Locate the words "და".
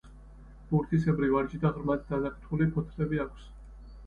1.65-1.71